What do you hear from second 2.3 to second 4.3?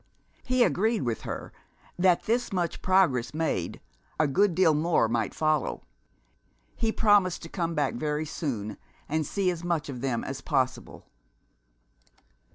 much progress made, a